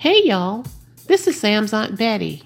[0.00, 0.64] Hey y'all,
[1.08, 2.42] this is Sam's Aunt Betty.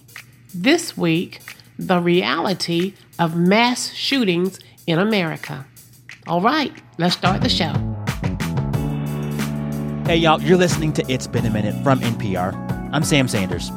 [0.53, 1.41] This week,
[1.79, 4.59] the reality of mass shootings
[4.89, 5.65] in America.
[6.27, 7.73] All right, let's start the show.
[10.05, 12.55] Hey y'all, you're listening to It's Been a Minute from NPR.
[12.93, 13.71] I'm Sam Sanders.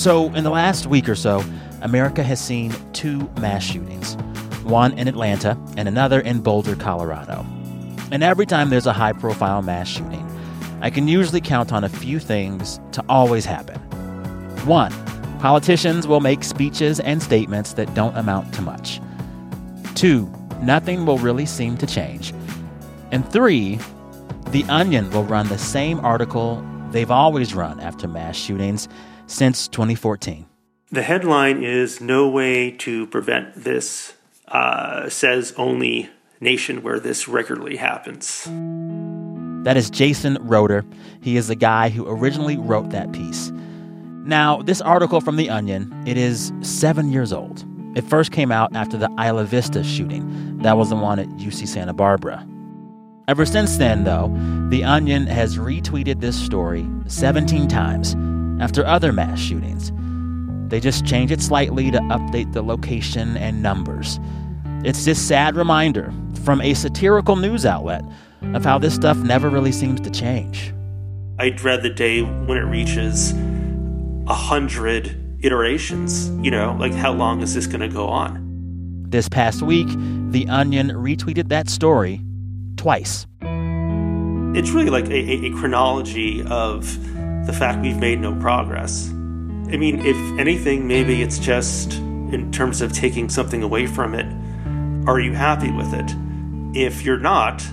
[0.00, 1.42] So, in the last week or so,
[1.82, 4.14] America has seen two mass shootings
[4.62, 7.44] one in Atlanta and another in Boulder, Colorado.
[8.12, 10.23] And every time there's a high profile mass shooting,
[10.84, 13.80] I can usually count on a few things to always happen.
[14.66, 14.92] One,
[15.38, 19.00] politicians will make speeches and statements that don't amount to much.
[19.94, 22.34] Two, nothing will really seem to change.
[23.12, 23.78] And three,
[24.50, 28.86] The Onion will run the same article they've always run after mass shootings
[29.26, 30.44] since 2014.
[30.92, 34.12] The headline is No Way to Prevent This,
[34.48, 36.10] uh, says only
[36.42, 38.46] nation where this regularly happens.
[39.64, 40.84] That is Jason Roeder.
[41.22, 43.50] He is the guy who originally wrote that piece.
[44.26, 47.64] Now, this article from The Onion, it is seven years old.
[47.96, 50.58] It first came out after the Isla Vista shooting.
[50.58, 52.46] That was the one at UC Santa Barbara.
[53.26, 54.30] Ever since then, though,
[54.68, 58.14] The Onion has retweeted this story 17 times
[58.60, 59.92] after other mass shootings.
[60.68, 64.20] They just change it slightly to update the location and numbers.
[64.84, 66.12] It's this sad reminder
[66.44, 68.04] from a satirical news outlet
[68.54, 70.72] of how this stuff never really seems to change.
[71.38, 73.32] I dread the day when it reaches
[74.26, 76.30] a hundred iterations.
[76.44, 79.04] You know, like how long is this going to go on?
[79.08, 79.88] This past week,
[80.30, 82.20] The Onion retweeted that story
[82.76, 83.26] twice.
[84.56, 86.86] It's really like a, a, a chronology of
[87.46, 89.08] the fact we've made no progress.
[89.08, 94.26] I mean, if anything, maybe it's just in terms of taking something away from it.
[95.08, 96.14] Are you happy with it?
[96.76, 97.66] If you're not,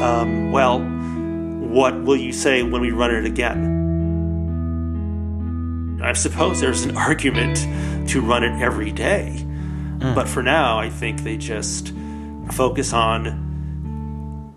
[0.00, 3.78] um, well, what will you say when we run it again?
[6.02, 7.58] I suppose there's an argument
[8.10, 9.44] to run it every day.
[9.98, 10.14] Mm.
[10.14, 11.92] But for now, I think they just
[12.52, 13.48] focus on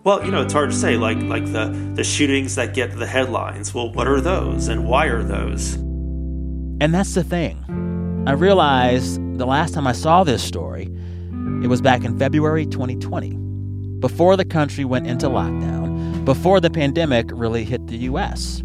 [0.03, 3.07] well, you know, it's hard to say like like the the shootings that get the
[3.07, 3.73] headlines.
[3.73, 5.75] Well, what are those and why are those?
[5.75, 7.63] And that's the thing.
[8.28, 10.89] I realized the last time I saw this story,
[11.63, 13.38] it was back in February 2020,
[14.03, 18.59] before the country went into lockdown, before the pandemic really hit the US.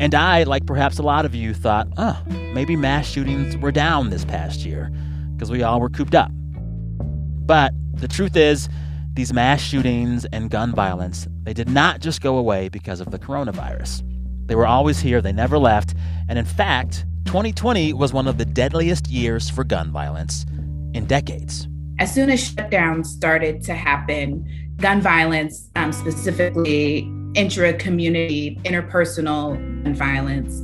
[0.00, 2.20] And I, like perhaps a lot of you, thought, oh,
[2.52, 4.90] maybe mass shootings were down this past year
[5.32, 6.32] because we all were cooped up.
[6.34, 8.68] But the truth is,
[9.14, 13.18] these mass shootings and gun violence, they did not just go away because of the
[13.20, 14.02] coronavirus.
[14.46, 15.94] They were always here, they never left,
[16.28, 20.46] and in fact, 2020 was one of the deadliest years for gun violence
[20.94, 21.68] in decades.
[21.98, 29.58] As soon as shutdowns started to happen, gun violence, um, specifically intra community, interpersonal
[29.96, 30.60] violence,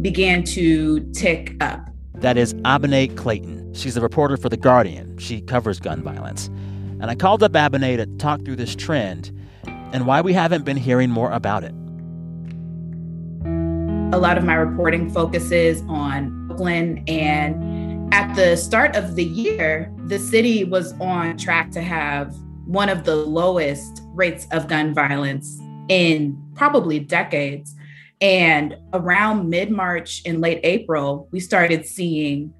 [0.00, 1.90] began to tick up.
[2.14, 3.74] That is Abene Clayton.
[3.74, 5.18] She's a reporter for The Guardian.
[5.18, 6.46] She covers gun violence.
[7.00, 9.30] And I called up Abene to talk through this trend
[9.92, 11.74] and why we haven't been hearing more about it.
[14.14, 17.06] A lot of my reporting focuses on Oakland.
[17.08, 22.34] And at the start of the year, the city was on track to have
[22.66, 25.58] one of the lowest rates of gun violence
[25.88, 27.74] in probably decades.
[28.20, 32.52] And around mid March and late April, we started seeing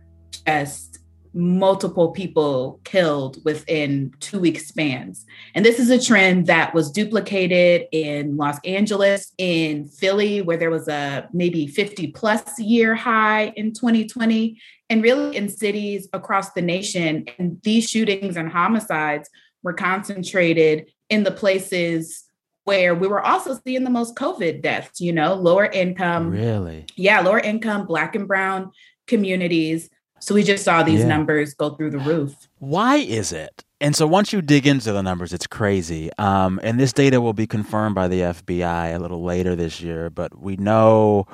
[0.46, 0.87] just
[1.34, 5.26] multiple people killed within two week spans.
[5.54, 10.70] And this is a trend that was duplicated in Los Angeles, in Philly, where there
[10.70, 16.62] was a maybe 50 plus year high in 2020, and really in cities across the
[16.62, 17.26] nation.
[17.38, 19.28] And these shootings and homicides
[19.62, 22.24] were concentrated in the places
[22.64, 26.30] where we were also seeing the most COVID deaths, you know, lower income.
[26.30, 26.84] Really?
[26.96, 28.72] Yeah, lower income, Black and Brown
[29.06, 29.88] communities.
[30.20, 31.08] So we just saw these yeah.
[31.08, 32.48] numbers go through the roof.
[32.58, 33.64] Why is it?
[33.80, 36.10] And so once you dig into the numbers, it's crazy.
[36.18, 40.10] Um, and this data will be confirmed by the FBI a little later this year.
[40.10, 41.26] But we know,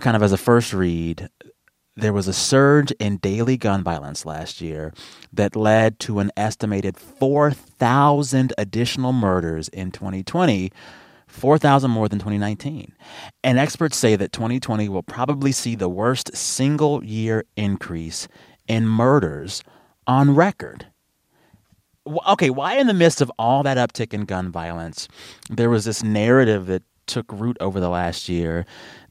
[0.00, 1.28] kind of as a first read,
[1.96, 4.92] there was a surge in daily gun violence last year
[5.32, 10.72] that led to an estimated 4,000 additional murders in 2020
[11.40, 12.92] 4,000 more than 2019.
[13.42, 18.28] And experts say that 2020 will probably see the worst single year increase
[18.68, 19.64] in murders
[20.06, 20.86] on record.
[22.28, 25.08] Okay, why, in the midst of all that uptick in gun violence,
[25.48, 28.64] there was this narrative that took root over the last year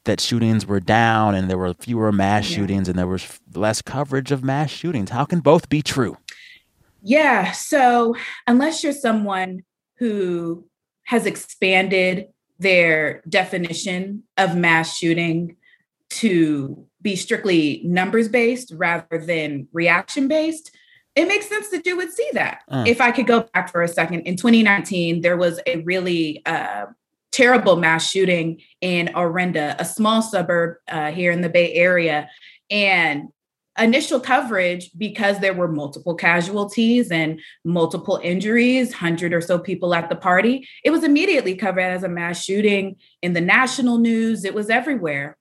[0.06, 2.58] that shootings were down and there were fewer mass yeah.
[2.58, 5.10] shootings and there was less coverage of mass shootings?
[5.10, 6.18] How can both be true?
[7.02, 8.16] Yeah, so
[8.48, 9.64] unless you're someone
[9.96, 10.66] who
[11.10, 12.28] has expanded
[12.60, 15.56] their definition of mass shooting
[16.08, 20.70] to be strictly numbers based rather than reaction based,
[21.16, 22.60] it makes sense that you would see that.
[22.70, 22.84] Uh.
[22.86, 26.86] If I could go back for a second, in 2019, there was a really uh,
[27.32, 32.30] terrible mass shooting in Orinda, a small suburb uh, here in the Bay Area.
[32.70, 33.30] And
[33.82, 40.10] initial coverage, because there were multiple casualties and multiple injuries, 100 or so people at
[40.10, 44.46] the party, it was immediately covered as a mass shooting in the national news.
[44.46, 45.38] It was everywhere.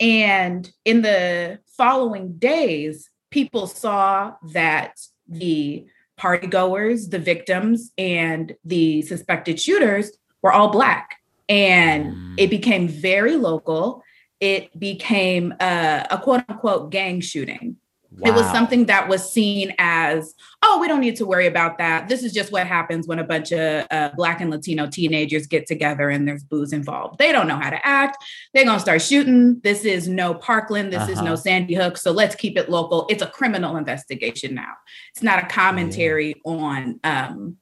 [0.00, 4.92] And in the following days, people saw that
[5.26, 5.86] the
[6.18, 10.10] partygoers, the victims, and the suspected shooters
[10.42, 11.16] were all Black.
[11.48, 12.34] And mm.
[12.36, 14.02] it became very local.
[14.40, 17.76] It became a, a quote unquote gang shooting.
[18.10, 18.30] Wow.
[18.30, 22.08] It was something that was seen as, oh, we don't need to worry about that.
[22.08, 25.66] This is just what happens when a bunch of uh, Black and Latino teenagers get
[25.66, 27.18] together and there's booze involved.
[27.18, 28.16] They don't know how to act.
[28.54, 29.60] They're going to start shooting.
[29.60, 30.92] This is no Parkland.
[30.92, 31.12] This uh-huh.
[31.12, 31.36] is no uh-huh.
[31.36, 31.96] Sandy Hook.
[31.96, 33.06] So let's keep it local.
[33.10, 34.72] It's a criminal investigation now.
[35.14, 36.52] It's not a commentary yeah.
[36.52, 37.56] on um,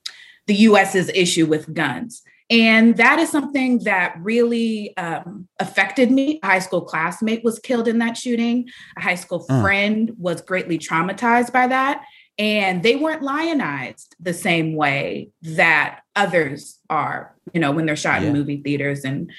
[0.46, 2.22] the US's issue with guns.
[2.48, 6.38] And that is something that really um, affected me.
[6.42, 8.68] A high school classmate was killed in that shooting.
[8.96, 9.62] A high school mm.
[9.62, 12.04] friend was greatly traumatized by that.
[12.38, 18.20] And they weren't lionized the same way that others are, you know, when they're shot
[18.20, 18.28] yeah.
[18.28, 19.30] in movie theaters and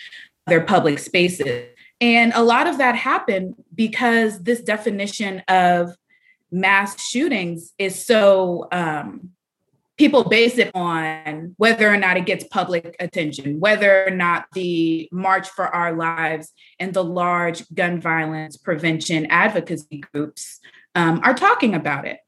[0.48, 1.68] their public spaces.
[2.02, 5.96] And a lot of that happened because this definition of
[6.52, 9.32] mass shootings is so um,
[9.98, 15.10] people base it on whether or not it gets public attention, whether or not the
[15.12, 20.60] March for Our Lives and the large gun violence prevention advocacy groups
[20.94, 22.20] um, are talking about it.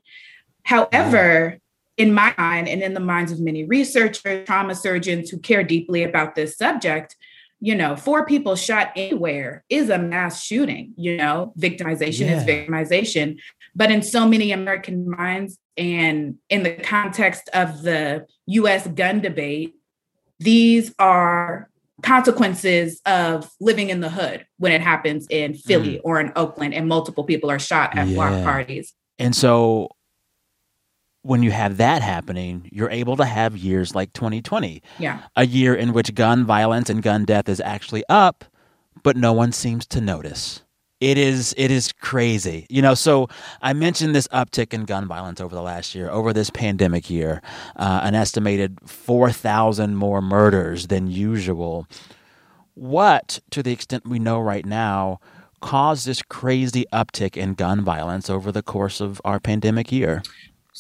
[0.64, 1.60] However,
[1.98, 6.04] in my mind and in the minds of many researchers, trauma surgeons who care deeply
[6.04, 7.16] about this subject,
[7.62, 12.38] you know, four people shot anywhere is a mass shooting, you know, victimization yeah.
[12.38, 13.38] is victimization.
[13.76, 19.74] But in so many American minds, and in the context of the US gun debate,
[20.40, 21.70] these are
[22.02, 26.02] consequences of living in the hood when it happens in Philly mm.
[26.04, 28.14] or in Oakland and multiple people are shot at yeah.
[28.14, 28.94] block parties.
[29.18, 29.90] And so
[31.22, 34.82] when you have that happening, you're able to have years like 2020.
[35.00, 35.22] Yeah.
[35.36, 38.46] A year in which gun violence and gun death is actually up,
[39.04, 40.64] but no one seems to notice
[41.00, 43.28] it is it is crazy you know so
[43.62, 47.42] i mentioned this uptick in gun violence over the last year over this pandemic year
[47.78, 51.88] uh, an estimated 4000 more murders than usual
[52.74, 55.20] what to the extent we know right now
[55.62, 60.22] caused this crazy uptick in gun violence over the course of our pandemic year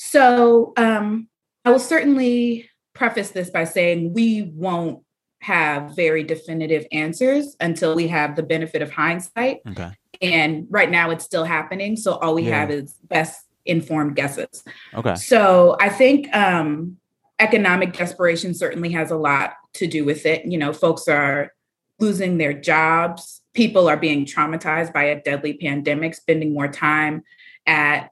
[0.01, 1.27] so um,
[1.65, 5.03] i will certainly preface this by saying we won't
[5.41, 9.59] have very definitive answers until we have the benefit of hindsight.
[9.69, 9.91] Okay.
[10.21, 11.95] And right now it's still happening.
[11.95, 12.59] So all we yeah.
[12.59, 14.63] have is best informed guesses.
[14.93, 15.15] Okay.
[15.15, 16.97] So I think um,
[17.39, 20.45] economic desperation certainly has a lot to do with it.
[20.45, 21.53] You know, folks are
[21.99, 27.23] losing their jobs, people are being traumatized by a deadly pandemic, spending more time
[27.65, 28.09] at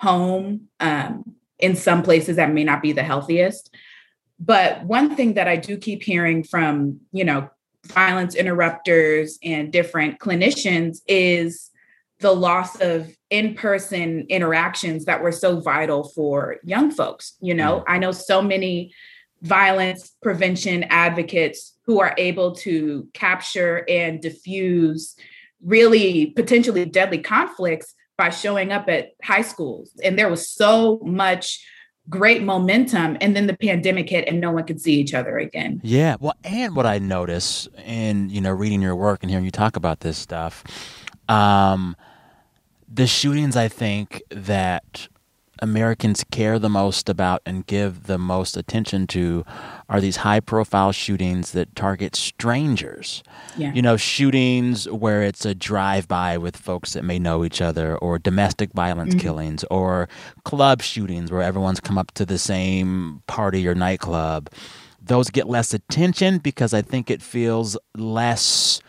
[0.00, 3.74] home um, in some places that may not be the healthiest.
[4.38, 7.48] But one thing that I do keep hearing from, you know,
[7.86, 11.70] violence interrupters and different clinicians is
[12.20, 17.84] the loss of in-person interactions that were so vital for young folks you know mm.
[17.88, 18.92] i know so many
[19.42, 25.14] violence prevention advocates who are able to capture and diffuse
[25.62, 29.90] really potentially deadly conflicts by showing up at high schools.
[30.02, 31.64] And there was so much
[32.08, 35.80] great momentum and then the pandemic hit and no one could see each other again.
[35.82, 39.50] Yeah well and what i notice in you know reading your work and hearing you
[39.50, 40.62] talk about this stuff
[41.28, 41.96] um
[42.88, 45.08] the shootings i think that
[45.60, 49.44] Americans care the most about and give the most attention to
[49.88, 53.22] are these high profile shootings that target strangers.
[53.56, 53.72] Yeah.
[53.72, 57.96] You know, shootings where it's a drive by with folks that may know each other,
[57.96, 59.20] or domestic violence mm-hmm.
[59.20, 60.08] killings, or
[60.44, 64.50] club shootings where everyone's come up to the same party or nightclub.
[65.00, 68.80] Those get less attention because I think it feels less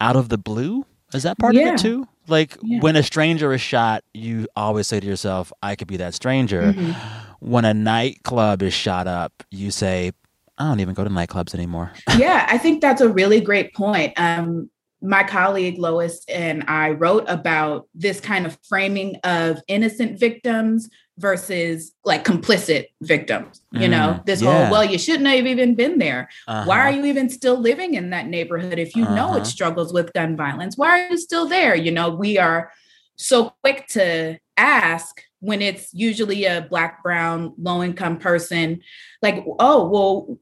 [0.00, 0.84] out of the blue.
[1.14, 1.68] Is that part yeah.
[1.68, 2.08] of it too?
[2.28, 2.80] Like yeah.
[2.80, 6.72] when a stranger is shot, you always say to yourself, I could be that stranger.
[6.72, 6.92] Mm-hmm.
[7.40, 10.12] When a nightclub is shot up, you say,
[10.58, 11.92] I don't even go to nightclubs anymore.
[12.16, 14.12] yeah, I think that's a really great point.
[14.16, 14.70] Um,
[15.02, 21.92] my colleague Lois and I wrote about this kind of framing of innocent victims versus
[22.04, 23.60] like complicit victims.
[23.72, 24.62] You know, Mm, this yeah.
[24.62, 26.28] whole, well, you shouldn't have even been there.
[26.48, 26.64] Uh-huh.
[26.66, 29.38] Why are you even still living in that neighborhood if you know Uh-huh.
[29.38, 30.76] it struggles with gun violence?
[30.78, 31.74] Why are you still there?
[31.74, 32.70] You know, we are
[33.16, 38.80] so quick to ask when it's usually a black, brown, low income person,
[39.20, 40.38] like, oh, well,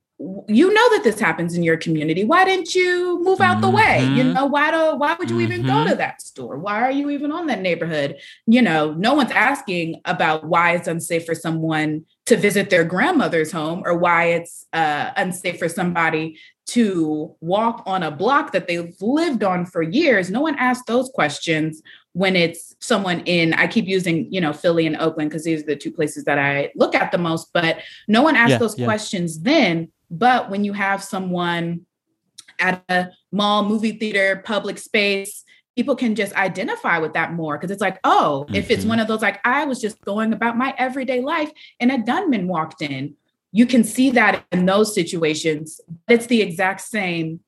[0.48, 2.24] you know that this happens in your community.
[2.24, 4.04] Why didn't you move out the way?
[4.04, 5.88] You know, why do why would you even go Mhm.
[5.88, 6.58] to that store?
[6.58, 8.16] Why are you even on that neighborhood?
[8.46, 13.50] You know, no one's asking about why it's unsafe for someone to visit their grandmother's
[13.50, 18.94] home or why it's uh, unsafe for somebody to walk on a block that they've
[19.00, 20.30] lived on for years.
[20.30, 24.86] No one asks those questions when it's someone in I keep using, you know, Philly
[24.86, 27.78] and Oakland because these are the two places that I look at the most, but
[28.06, 28.84] no one asks Yeah, those yeah.
[28.84, 29.88] questions then.
[30.10, 31.86] But when you have someone
[32.58, 35.44] at a mall, movie theater, public space,
[35.76, 38.88] people can just identify with that more because it's like, oh, if it's Mhm.
[38.88, 42.48] one of those, like, I was just going about my everyday life and a gunman
[42.48, 43.14] walked in,
[43.52, 45.80] you can see that in those situations.
[46.08, 47.40] It's the exact same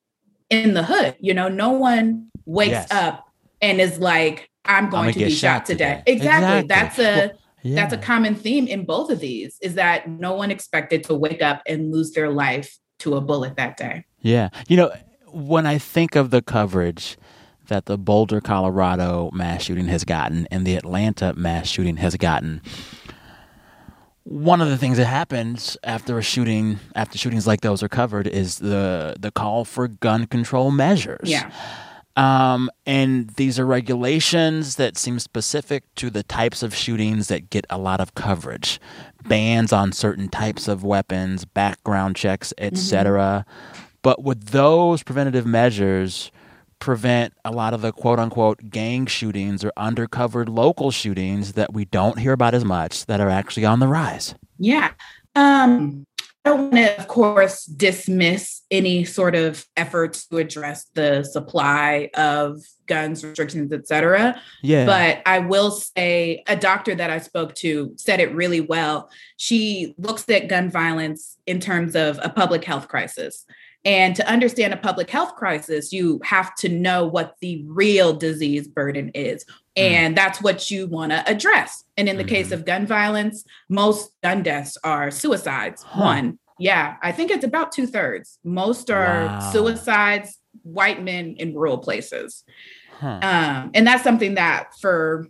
[0.49, 1.15] in the hood.
[1.19, 2.87] You know, no one wakes Yes.
[2.91, 3.25] up
[3.61, 6.01] and is like, I'm going gonna to be shot shot today.
[6.05, 6.13] today.
[6.13, 6.59] Exactly.
[6.59, 6.67] Exactly.
[6.67, 7.75] That's a Well, Yeah.
[7.75, 11.41] that's a common theme in both of these is that no one expected to wake
[11.41, 14.05] up and lose their life to a bullet that day.
[14.21, 14.49] Yeah.
[14.67, 14.93] You know,
[15.31, 17.17] when I think of the coverage
[17.67, 22.61] that the Boulder, Colorado mass shooting has gotten and the Atlanta mass shooting has gotten,
[24.23, 28.27] one of the things that happens after a shooting, after shootings like those are covered,
[28.27, 31.29] is the the call for gun control measures.
[31.29, 31.51] Yeah.
[32.15, 37.65] Um, and these are regulations that seem specific to the types of shootings that get
[37.69, 38.79] a lot of coverage.
[39.25, 43.45] Bans on certain types of weapons, background checks, etc.
[44.03, 46.31] But would those preventative measures
[46.79, 51.85] prevent a lot of the quote unquote gang shootings or undercover local shootings that we
[51.85, 54.35] don't hear about as much that are actually on the rise?
[54.59, 54.91] Yeah.
[55.35, 56.05] Um,
[56.45, 62.09] I don't want to, of course, dismiss any sort of efforts to address the supply
[62.15, 64.39] of guns, restrictions, et cetera.
[64.61, 64.85] Yeah.
[64.85, 69.09] But I will say a doctor that I spoke to said it really well.
[69.37, 73.45] She looks at gun violence in terms of a public health crisis.
[73.85, 78.67] And to understand a public health crisis, you have to know what the real disease
[78.67, 79.45] burden is.
[79.75, 81.83] And that's what you want to address.
[81.97, 85.83] And in the case of gun violence, most gun deaths are suicides.
[85.83, 86.01] Huh.
[86.01, 86.39] One.
[86.59, 88.39] Yeah, I think it's about two thirds.
[88.43, 89.51] Most are Wow.
[89.51, 92.43] suicides, white men in rural places.
[92.99, 93.19] Huh.
[93.21, 95.27] Um, and that's something that, for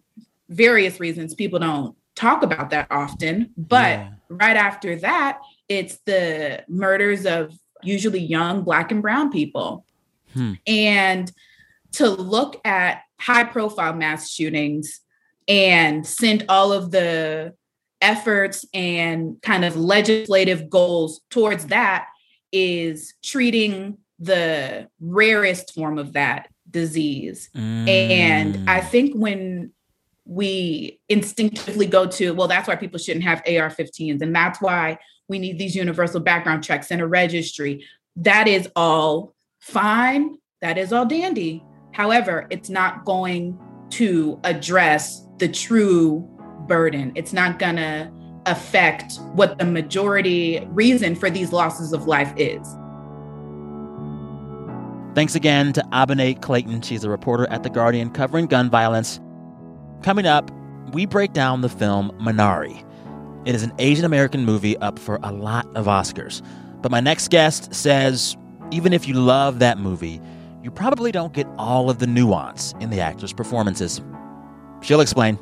[0.50, 3.51] various reasons, people don't talk about that often.
[3.57, 4.10] But Yeah.
[4.29, 9.85] right after that, it's the murders of usually young Black and Brown people.
[10.33, 10.53] Hmm.
[10.65, 11.31] And
[11.93, 15.01] to look at high profile mass shootings
[15.47, 17.53] and send all of the
[18.01, 22.07] efforts and kind of legislative goals towards that
[22.51, 27.49] is treating the rarest form of that disease.
[27.55, 28.67] And Mm.
[28.67, 29.71] I think when
[30.25, 34.21] we instinctively go to, well, that's why people shouldn't have AR 15s.
[34.21, 34.97] And that's why
[35.29, 37.85] we need these universal background checks and a registry.
[38.15, 40.37] That is all fine.
[40.61, 41.63] That is all dandy.
[41.91, 43.57] However, it's not going
[43.91, 46.27] to address the true
[46.67, 47.11] burden.
[47.15, 48.11] It's not going to
[48.45, 52.67] affect what the majority reason for these losses of life is.
[55.15, 56.81] Thanks again to Abene Clayton.
[56.81, 59.19] She's a reporter at The Guardian covering gun violence.
[60.01, 60.49] Coming up,
[60.91, 62.83] we break down the film Minari.
[63.45, 66.41] It is an Asian American movie up for a lot of Oscars.
[66.81, 68.38] But my next guest says
[68.71, 70.21] even if you love that movie,
[70.63, 74.01] you probably don't get all of the nuance in the actors' performances.
[74.81, 75.38] She'll explain.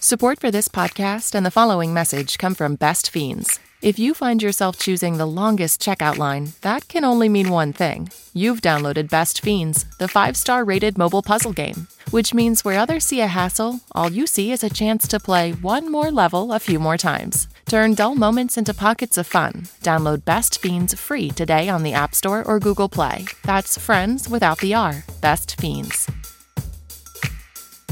[0.00, 3.58] Support for this podcast and the following message come from Best Fiends.
[3.80, 8.10] If you find yourself choosing the longest checkout line, that can only mean one thing.
[8.34, 13.04] You've downloaded Best Fiends, the five star rated mobile puzzle game, which means where others
[13.04, 16.58] see a hassle, all you see is a chance to play one more level a
[16.58, 17.46] few more times.
[17.66, 19.68] Turn dull moments into pockets of fun.
[19.80, 23.26] Download Best Fiends free today on the App Store or Google Play.
[23.44, 25.04] That's friends without the R.
[25.20, 26.10] Best Fiends.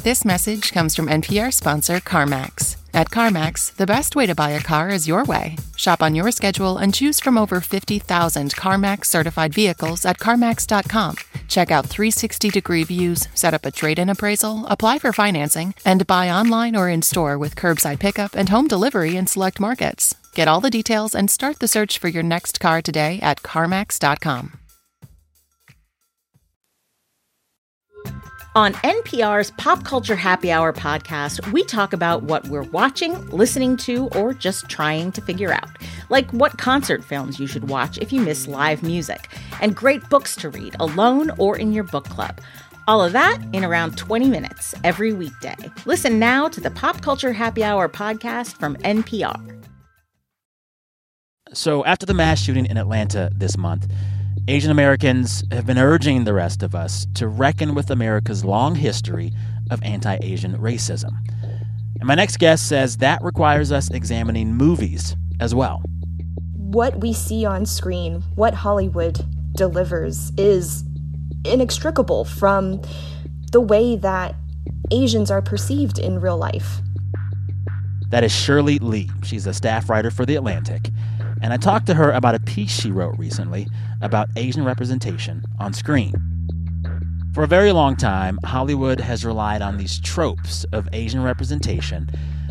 [0.03, 2.77] This message comes from NPR sponsor CarMax.
[2.97, 5.57] At CarMax, the best way to buy a car is your way.
[5.77, 11.17] Shop on your schedule and choose from over 50,000 CarMax certified vehicles at CarMax.com.
[11.47, 16.07] Check out 360 degree views, set up a trade in appraisal, apply for financing, and
[16.07, 20.15] buy online or in store with curbside pickup and home delivery in select markets.
[20.33, 24.59] Get all the details and start the search for your next car today at CarMax.com.
[28.57, 34.09] On NPR's Pop Culture Happy Hour podcast, we talk about what we're watching, listening to,
[34.17, 35.69] or just trying to figure out.
[36.09, 39.29] Like what concert films you should watch if you miss live music,
[39.61, 42.41] and great books to read alone or in your book club.
[42.89, 45.57] All of that in around 20 minutes every weekday.
[45.85, 49.65] Listen now to the Pop Culture Happy Hour podcast from NPR.
[51.53, 53.87] So, after the mass shooting in Atlanta this month,
[54.49, 59.33] Asian Americans have been urging the rest of us to reckon with America's long history
[59.73, 61.17] of anti Asian racism.
[61.99, 65.83] And my next guest says that requires us examining movies as well.
[66.53, 69.19] What we see on screen, what Hollywood
[69.57, 70.85] delivers, is
[71.45, 72.81] inextricable from
[73.51, 74.37] the way that
[74.93, 76.79] Asians are perceived in real life.
[78.11, 79.11] That is Shirley Lee.
[79.25, 80.91] She's a staff writer for The Atlantic.
[81.43, 83.67] And I talked to her about a piece she wrote recently
[84.01, 86.15] about Asian representation on screen.
[87.35, 92.09] For a very long time, Hollywood has relied on these tropes of Asian representation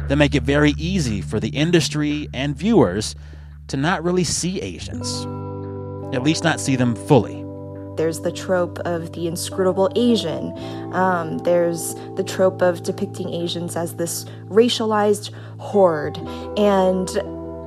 [0.07, 3.15] that make it very easy for the industry and viewers
[3.69, 5.25] to not really see Asians,
[6.13, 7.43] at least not see them fully.
[7.97, 10.55] There's the trope of the inscrutable Asian.
[10.93, 16.19] Um, there's the trope of depicting Asians as this racialized horde.
[16.59, 17.09] And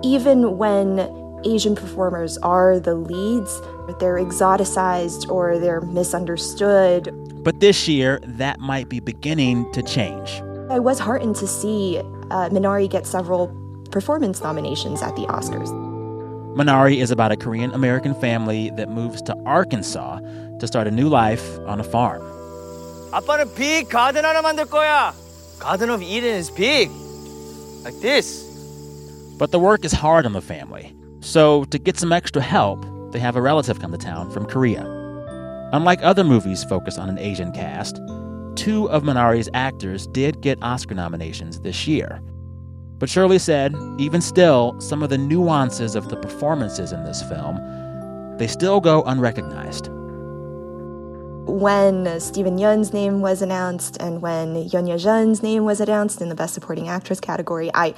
[0.05, 0.99] even when
[1.46, 3.62] Asian performers are the leads,
[4.00, 7.12] they're exoticized or they're misunderstood.
[7.44, 10.42] But this year, that might be beginning to change.
[10.70, 12.00] I was heartened to see
[12.32, 13.52] uh, Minari get several
[13.92, 15.70] performance nominations at the Oscars.
[16.56, 20.20] Minari is about a Korean American family that moves to Arkansas
[20.60, 22.22] to start a new life on a farm.
[23.12, 25.14] 아빠는 big garden 하나 만들 거야.
[25.60, 26.90] Garden of Eden is big.
[27.84, 28.44] Like this.
[29.38, 30.96] But the work is hard on the family.
[31.21, 34.83] So, to get some extra help, they have a relative come to town from Korea.
[35.73, 38.01] Unlike other movies focused on an Asian cast,
[38.55, 42.23] two of Minari's actors did get Oscar nominations this year.
[42.99, 47.59] But Shirley said, even still, some of the nuances of the performances in this film,
[48.39, 49.89] they still go unrecognized.
[51.47, 56.35] When Steven Yeun's name was announced and when Youn Yuh-jung's name was announced in the
[56.35, 57.95] Best Supporting Actress category, I,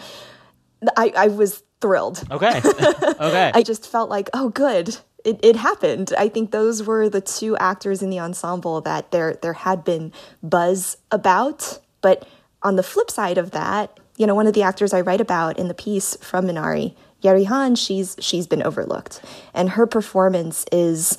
[0.97, 2.25] I, I was thrilled.
[2.31, 2.61] Okay.
[2.65, 3.53] okay.
[3.55, 4.97] I just felt like, oh, good.
[5.25, 6.13] It, it happened.
[6.17, 10.13] I think those were the two actors in the ensemble that there there had been
[10.43, 11.79] buzz about.
[12.01, 12.27] But
[12.63, 15.59] on the flip side of that, you know, one of the actors I write about
[15.59, 19.21] in the piece from Minari, Yeri Han, she's she's been overlooked,
[19.53, 21.19] and her performance is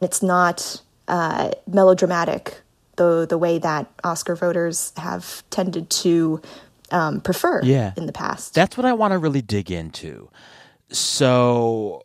[0.00, 2.62] it's not uh, melodramatic
[2.96, 6.40] the the way that Oscar voters have tended to
[6.90, 7.92] um, prefer Yeah.
[7.96, 8.54] in the past.
[8.54, 10.30] That's what I want to really dig into.
[10.90, 12.02] So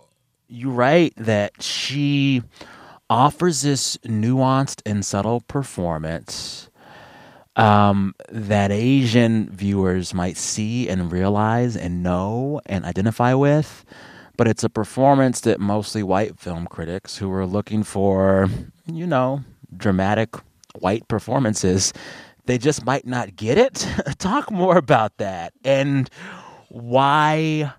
[0.47, 2.43] you write that she
[3.09, 6.69] offers this nuanced and subtle performance
[7.55, 13.83] um, that Asian viewers might see and realize and know and identify with.
[14.37, 18.49] But it's a performance that mostly white film critics who are looking for,
[18.87, 19.43] you know,
[19.75, 20.35] dramatic
[20.79, 21.93] white performances,
[22.45, 23.87] they just might not get it.
[24.19, 26.09] Talk more about that and
[26.69, 27.73] why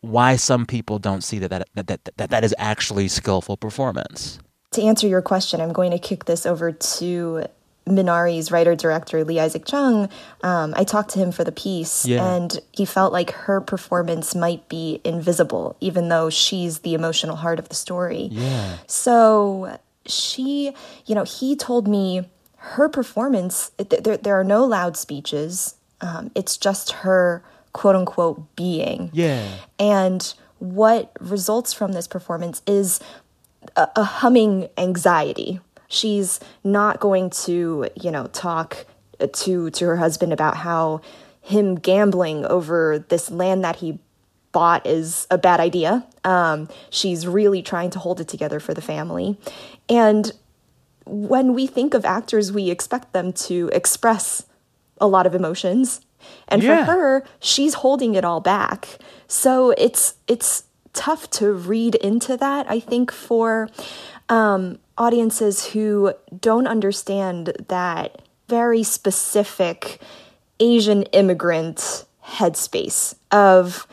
[0.00, 4.38] why some people don't see that that that, that, that, that is actually skillful performance.
[4.72, 7.44] To answer your question, I'm going to kick this over to
[7.86, 10.08] Minari's writer director Lee Isaac Chung.
[10.42, 12.24] Um, I talked to him for the piece, Yeah.
[12.36, 17.58] and he felt like her performance might be invisible, even though she's the emotional heart
[17.58, 18.28] of the story.
[18.32, 18.78] Yeah.
[18.86, 20.72] So she,
[21.06, 22.26] you know, he told me
[22.62, 23.70] her performance.
[23.76, 25.74] th- There, there are no loud speeches.
[26.00, 29.10] Um, it's just her quote unquote being.
[29.12, 29.46] Yeah.
[29.78, 33.00] And what results from this performance is
[33.76, 35.60] a, a humming anxiety.
[35.88, 38.86] She's not going to, you know, talk
[39.20, 41.00] to to her husband about how
[41.40, 43.98] him gambling over this land that he
[44.52, 46.06] bought is a bad idea.
[46.24, 49.38] Um, she's really trying to hold it together for the family.
[49.88, 50.30] And
[51.06, 54.46] when we think of actors, we expect them to express
[55.00, 56.00] a lot of emotions.
[56.48, 56.84] And Yeah.
[56.84, 58.98] for her, she's holding it all back.
[59.26, 63.68] So it's it's tough to read into that, I think, for
[64.28, 70.00] um, audiences who don't understand that very specific
[70.60, 73.86] Asian immigrant headspace of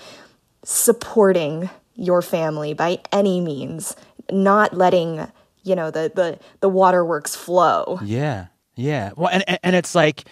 [0.63, 3.95] supporting your family by any means,
[4.31, 5.27] not letting
[5.63, 7.99] you know the the the waterworks flow.
[8.03, 9.11] Yeah, yeah.
[9.15, 10.25] Well, and and- it's like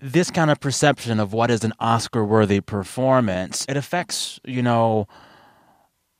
[0.00, 5.08] this kind of perception of what is an Oscar worthy performance, it affects, you know,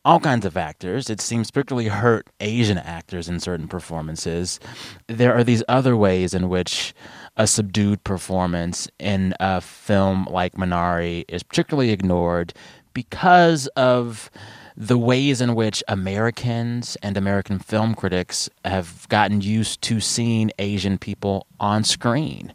[0.04, 1.08] all kinds of actors.
[1.10, 4.58] It seems particularly hurt Asian actors in certain performances.
[5.06, 6.92] There are these other ways in which
[7.36, 12.52] a subdued performance in a film like Minari is particularly ignored
[12.94, 14.28] because of
[14.80, 20.98] the ways in which Americans and American film critics have gotten used to seeing Asian
[20.98, 22.54] people on screen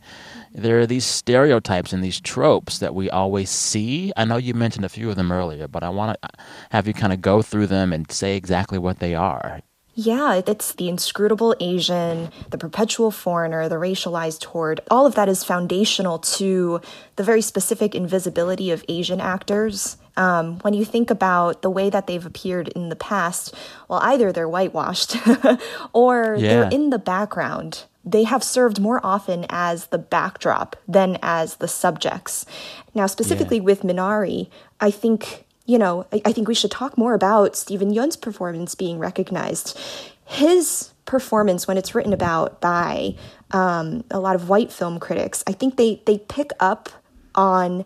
[0.53, 4.13] there are these stereotypes and these tropes that we always see.
[4.15, 6.29] I know you mentioned a few of them earlier, but I want to
[6.69, 9.61] have you kind of go through them and say exactly what they are.
[9.95, 14.81] Yeah, it's the inscrutable Asian, the perpetual foreigner, the racialized horde.
[14.89, 16.81] All of that is foundational to
[17.15, 19.97] the very specific invisibility of Asian actors.
[20.15, 23.53] Um, when you think about the way that they've appeared in the past,
[23.89, 25.15] well, either they're whitewashed
[25.93, 26.47] or yeah.
[26.47, 31.67] they're in the background they have served more often as the backdrop than as the
[31.67, 32.45] subjects.
[32.93, 33.63] Now, specifically yeah.
[33.63, 34.49] with Minari,
[34.79, 38.75] I think, you know, I, I, think we should talk more about Steven Yeun's performance
[38.75, 39.79] being recognized.
[40.25, 43.15] His performance, when it's written about by
[43.51, 46.89] um, a lot of white film critics, I think they, they pick up
[47.35, 47.85] on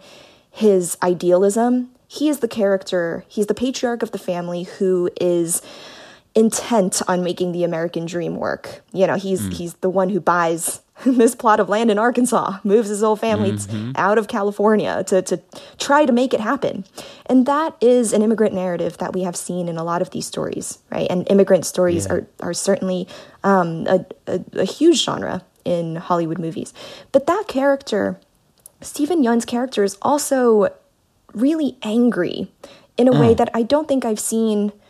[0.50, 1.92] his idealism.
[2.08, 5.62] He is the character, he's the patriarch of the family who is
[6.36, 8.82] intent on making the American dream work.
[8.94, 9.54] You know, he's mm.
[9.54, 13.52] he's the one who buys this plot of land in Arkansas, moves his whole family
[13.52, 13.92] mm-hmm.
[13.96, 15.42] out of California to, to
[15.78, 16.86] try to make it happen.
[17.28, 20.26] And that is an immigrant narrative that we have seen in a lot of these
[20.26, 21.08] stories, right?
[21.10, 22.14] And immigrant stories yeah.
[22.14, 23.08] are, are certainly
[23.44, 26.74] um, a, a, a huge genre in Hollywood movies.
[27.12, 28.20] But that character,
[28.82, 30.70] Steven Yeun's character, is also
[31.42, 32.52] really angry
[32.98, 33.20] in a mm.
[33.20, 34.72] way that I don't think I've seen–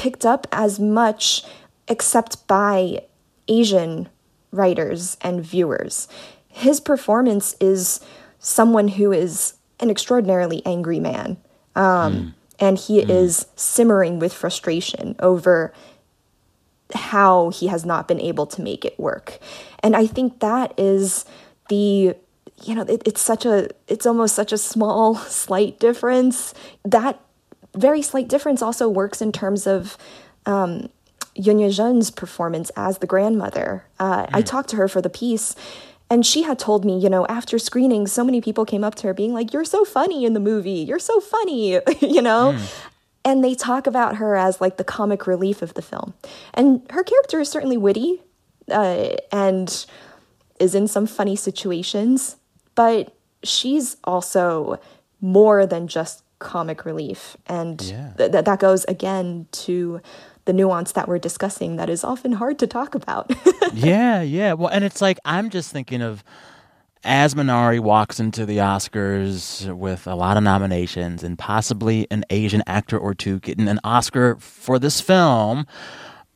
[0.00, 1.44] picked up as much
[1.86, 3.02] except by
[3.48, 4.08] Asian
[4.50, 6.08] writers and viewers.
[6.48, 8.00] His performance is
[8.38, 11.36] someone who is an extraordinarily angry man.
[11.76, 12.34] Um, mm.
[12.58, 13.10] And he mm.
[13.10, 15.74] is simmering with frustration over
[16.94, 19.38] how he has not been able to make it work.
[19.80, 21.26] And I think that is
[21.68, 22.16] the
[22.62, 27.20] you know it, it's such a it's almost such a small slight difference that
[27.74, 29.96] very slight difference also works in terms of
[30.46, 30.88] um,
[31.34, 33.84] Youn Yuh-jung's performance as the grandmother.
[33.98, 34.30] Uh, mm.
[34.32, 35.54] I talked to her for the piece,
[36.10, 39.06] and she had told me, you know, after screening, so many people came up to
[39.06, 40.82] her being like, "You're so funny in the movie.
[40.82, 42.54] You're so funny," you know.
[42.56, 42.86] Mm.
[43.22, 46.14] And they talk about her as like the comic relief of the film,
[46.54, 48.22] and her character is certainly witty,
[48.70, 49.86] uh, and
[50.58, 52.36] is in some funny situations,
[52.80, 54.80] but she's also
[55.20, 57.36] more than just comic relief.
[57.44, 58.14] And yeah.
[58.16, 60.00] th- that goes again to
[60.46, 63.30] the nuance that we're discussing that is often hard to talk about.
[63.74, 64.54] yeah, yeah.
[64.54, 66.24] Well, and it's like I'm just thinking of
[67.04, 72.62] as Minari walks into the Oscars with a lot of nominations and possibly an Asian
[72.66, 75.66] actor or two getting an Oscar for this film.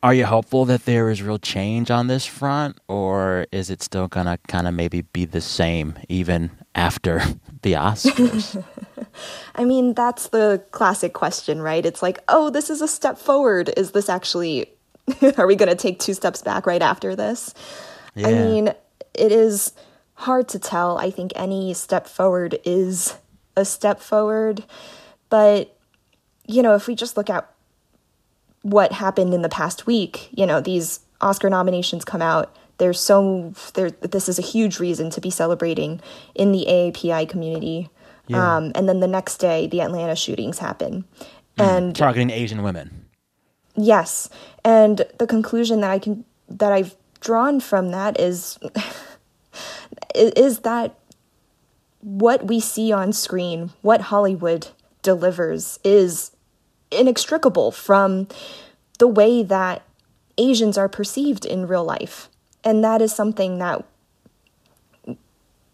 [0.04, 4.06] Are you hopeful that there is real change on this front, or is it still
[4.06, 7.22] gonna kind of maybe be the same even after
[7.62, 8.62] the Oscars?
[9.54, 11.86] I mean, that's the classic question, right?
[11.86, 13.70] It's like, oh, this is a step forward.
[13.78, 14.66] Is this actually,
[15.38, 17.54] are we going to take two steps back right after this?
[18.14, 18.28] Yeah.
[18.28, 18.74] I mean,
[19.14, 19.72] it is
[20.16, 20.98] hard to tell.
[20.98, 23.16] I think any step forward is
[23.56, 24.64] a step forward.
[25.30, 25.74] But,
[26.46, 27.53] you know, if we just look at
[28.64, 33.54] what happened in the past week, you know, these Oscar nominations come out there's so
[33.74, 36.00] there this is a huge reason to be celebrating
[36.34, 37.88] in the AAPI community
[38.26, 38.56] yeah.
[38.56, 41.04] Um, and then the next day, the Atlanta shootings happen.
[41.58, 43.06] Mm, and targeting Asian women.
[43.76, 44.28] Yes.
[44.64, 48.58] And the conclusion that I can that I've drawn from that is
[50.14, 50.98] is that
[52.00, 54.68] what we see on screen, what Hollywood
[55.02, 56.30] delivers is
[56.90, 58.28] inextricable from
[58.98, 59.82] the way that
[60.38, 62.28] Asians are perceived in real life.
[62.62, 63.84] And that is something that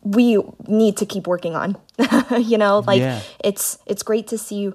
[0.03, 1.77] we need to keep working on.
[2.39, 3.21] you know, like yeah.
[3.45, 4.73] it's it's great to see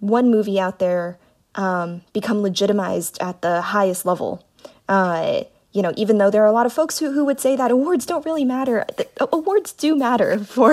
[0.00, 1.18] one movie out there
[1.54, 4.44] um, become legitimized at the highest level.
[4.88, 5.42] Uh,
[5.76, 7.70] you know, even though there are a lot of folks who, who would say that
[7.70, 10.72] awards don't really matter, the, awards do matter for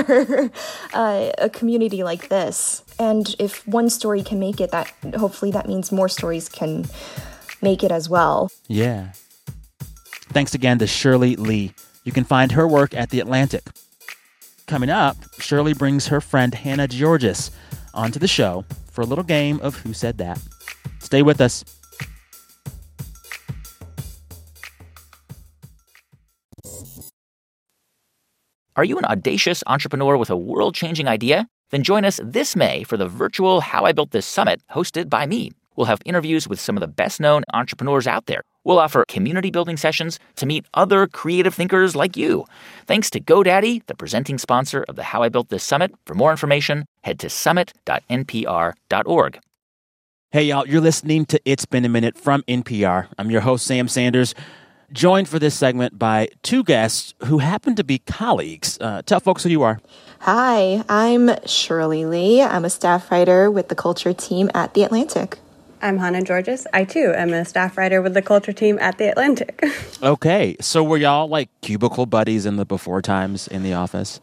[0.93, 2.81] uh, a community like this.
[2.97, 4.87] And if one story can make it, that
[5.17, 6.85] hopefully that means more stories can
[7.61, 8.49] make it as well.
[8.69, 9.11] Yeah.
[10.31, 11.73] Thanks again to Shirley Lee.
[12.05, 13.63] You can find her work at The Atlantic.
[14.67, 17.51] Coming up, Shirley brings her friend Hannah Giorgis
[17.93, 20.39] onto the show for a little game of Who Said That.
[20.99, 21.65] Stay with us.
[28.75, 31.47] Are you an audacious entrepreneur with a world changing idea?
[31.69, 35.27] Then join us this May for the virtual How I Built This Summit hosted by
[35.27, 35.51] me.
[35.75, 38.41] We'll have interviews with some of the best known entrepreneurs out there.
[38.63, 42.45] We'll offer community building sessions to meet other creative thinkers like you.
[42.87, 45.93] Thanks to GoDaddy, the presenting sponsor of the How I Built This Summit.
[46.05, 49.39] For more information, head to summit.npr.org.
[50.31, 53.07] Hey, y'all, you're listening to It's Been a Minute from NPR.
[53.19, 54.33] I'm your host, Sam Sanders,
[54.93, 58.77] joined for this segment by two guests who happen to be colleagues.
[58.79, 59.79] Uh, tell folks who you are.
[60.19, 62.41] Hi, I'm Shirley Lee.
[62.41, 65.39] I'm a staff writer with the culture team at The Atlantic.
[65.81, 66.65] I'm Hannah Giorgis.
[66.71, 69.61] I too am a staff writer with the culture team at The Atlantic.
[70.03, 74.19] Okay, so were y'all like cubicle buddies in the before times in the office?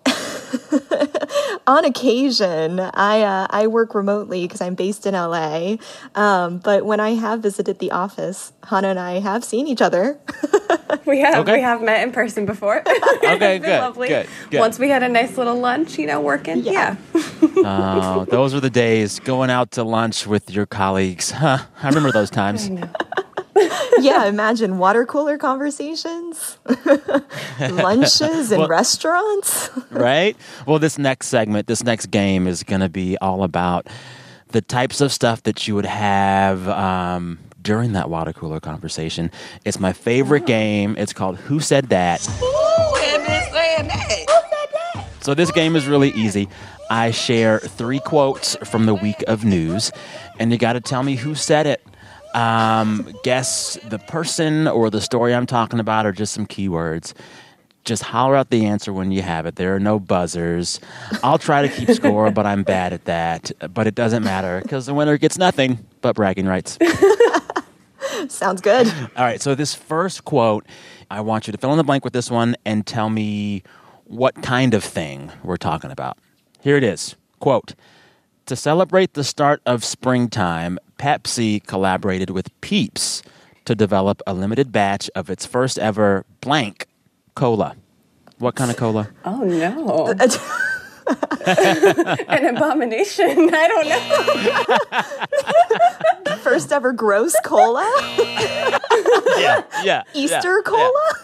[1.70, 5.76] On occasion, I uh, I work remotely because I'm based in LA.
[6.16, 10.18] Um, but when I have visited the office, Hannah and I have seen each other.
[11.06, 11.58] we have Okay.
[11.58, 12.82] we have met in person before.
[13.30, 14.08] Okay, it's been good, lovely.
[14.08, 14.58] good, good.
[14.58, 16.58] Once we had a nice little lunch, you know, working.
[16.64, 16.96] Yeah.
[17.62, 21.30] Oh, those were the days going out to lunch with your colleagues.
[21.30, 22.70] Huh, I remember those times.
[23.98, 26.58] yeah, imagine water cooler conversations,
[27.60, 29.70] lunches in Well- restaurants.
[29.90, 30.36] right?
[30.66, 33.86] Well, this next segment, this next game is going to be all about
[34.48, 39.30] the types of stuff that you would have um, during that water cooler conversation.
[39.64, 40.96] It's my favorite game.
[40.98, 42.20] It's called Who Said That?
[42.20, 43.24] Who Said
[43.88, 45.06] That?
[45.22, 46.48] So, this game is really easy.
[46.90, 49.92] I share three quotes from the week of news,
[50.38, 51.86] and you got to tell me who said it.
[52.34, 57.14] Um, guess the person or the story I'm talking about, or just some keywords.
[57.84, 59.56] Just holler out the answer when you have it.
[59.56, 60.80] There are no buzzers.
[61.22, 63.50] I'll try to keep score, but I'm bad at that.
[63.72, 66.78] But it doesn't matter because the winner gets nothing but bragging rights.
[68.28, 68.86] Sounds good.
[69.16, 70.66] All right, so this first quote,
[71.10, 73.62] I want you to fill in the blank with this one and tell me
[74.04, 76.18] what kind of thing we're talking about.
[76.60, 77.16] Here it is.
[77.38, 77.74] Quote
[78.46, 83.22] To celebrate the start of springtime, Pepsi collaborated with Peeps
[83.64, 86.86] to develop a limited batch of its first ever blank
[87.34, 87.74] cola.
[88.38, 89.08] What kind of cola?
[89.24, 90.14] Oh no.
[92.28, 93.50] An abomination.
[93.54, 93.88] I don't
[96.28, 96.36] know.
[96.38, 97.86] First ever gross cola?
[99.40, 100.02] Yeah, yeah.
[100.12, 101.14] Easter cola?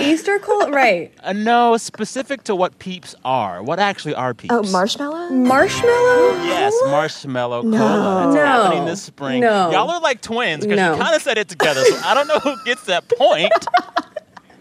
[0.00, 1.12] Easter cola, right?
[1.22, 3.62] Uh, no, specific to what Peeps are.
[3.62, 4.52] What actually are Peeps?
[4.52, 5.28] Oh, marshmallow?
[5.30, 6.42] Marshmallow?
[6.44, 7.78] Yes, marshmallow No.
[7.78, 8.26] cola.
[8.26, 8.44] It's No.
[8.46, 9.40] happening this spring.
[9.42, 9.70] No.
[9.70, 10.94] Y'all are like twins because No.
[10.96, 11.84] you kind of said it together.
[11.84, 13.52] So I don't know who gets that point.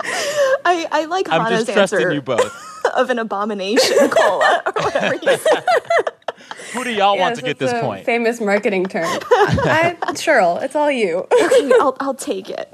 [0.66, 2.82] I, I like I'm Hannah's just trusting answer you both.
[2.96, 5.66] of an abomination cola or whatever you said.
[6.74, 8.06] Who do y'all want to get this a point?
[8.06, 9.06] Famous marketing term.
[9.06, 11.20] I, Shirley, it's all you.
[11.32, 12.74] Okay, I'll, I'll take it.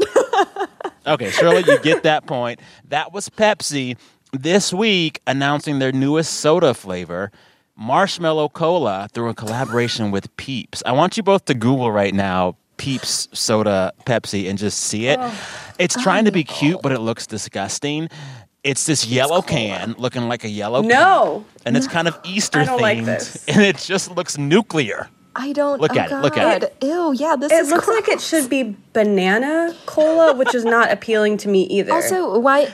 [1.06, 2.60] Okay, Shirley, you get that point.
[2.89, 3.98] That was Pepsi
[4.34, 7.32] this week announcing their newest soda flavor,
[7.76, 10.82] marshmallow cola, through a collaboration with Peeps.
[10.86, 15.20] I want you both to Google right now Peeps soda Pepsi and just see it.
[15.22, 18.10] Oh, it's trying to be cute, but it looks disgusting.
[18.63, 21.46] It's this yellow can looking like a yellow No.
[21.46, 23.46] can, and it's kind of Easter I don't themed, like this.
[23.48, 25.10] and it just looks nuclear.
[25.36, 25.80] I don't.
[25.80, 26.72] Look oh at it, look at God.
[26.82, 30.91] Ew, yeah, this It is looks like it should be banana cola, which is not
[30.91, 31.94] appealing to me either.
[31.94, 32.74] Also, why?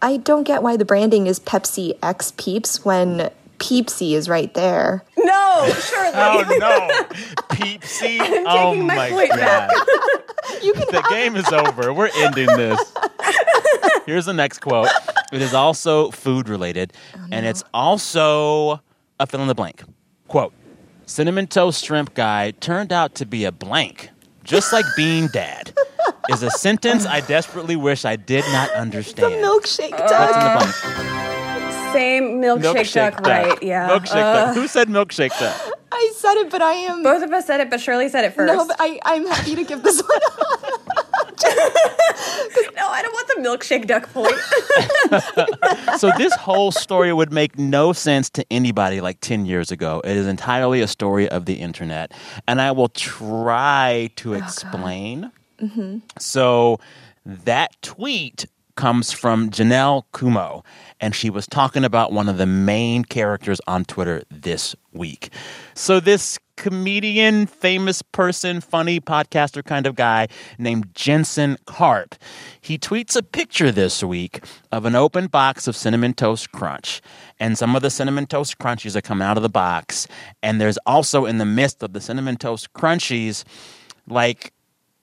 [0.00, 3.30] I don't get why the branding is Pepsi X Peeps when
[3.64, 5.02] Peepsy is right there.
[5.16, 6.10] no, Shirley.
[6.14, 6.88] Oh no,
[7.48, 8.18] Peepsy!
[8.46, 9.38] oh my my point god.
[9.38, 9.70] back.
[10.62, 11.92] You can the game is over.
[11.92, 12.78] We're ending this.
[14.06, 14.88] Here's the next quote.
[15.32, 18.82] It is also food related, oh, and it's also
[19.18, 19.82] a fill in the blank.
[20.28, 20.52] Quote
[21.06, 24.10] Cinnamon Toast Shrimp Guy turned out to be a blank,
[24.44, 25.72] just like Bean Dad,
[26.30, 29.32] is a sentence I desperately wish I did not understand.
[29.32, 29.92] the understand.
[29.94, 31.33] milkshake What's in the blank?
[31.94, 33.62] Same milkshake, duck, right?
[33.62, 33.88] Yeah.
[33.88, 34.54] Milkshake Uh, duck.
[34.56, 35.56] Who said milkshake duck?
[35.92, 37.02] I said it, but I am.
[37.04, 38.52] Both of us said it, but Shirley said it first.
[38.52, 40.18] no, but I, I'm happy to give this one.
[42.76, 44.34] no, I don't want the milkshake duck point.
[46.00, 50.16] so this whole story would make no sense to anybody like 10 years ago it
[50.16, 52.12] is entirely a story of the internet
[52.48, 55.30] and i will try to explain
[56.18, 56.78] so
[57.24, 60.62] that tweet comes from janelle kumo
[61.00, 65.30] and she was talking about one of the main characters on twitter this week.
[65.74, 72.14] So this comedian famous person funny podcaster kind of guy named jensen karp
[72.60, 77.02] he tweets a picture this week of an open box of cinnamon toast crunch.
[77.38, 80.08] And some of the cinnamon toast crunchies are coming out of the box.
[80.42, 83.44] And there's also in the midst of the cinnamon toast crunchies
[84.08, 84.52] like